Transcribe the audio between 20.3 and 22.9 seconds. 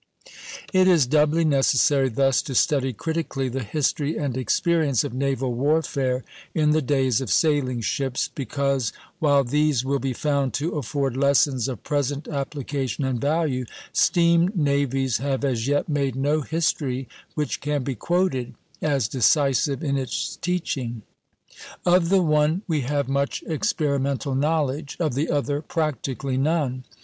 teaching. Of the one we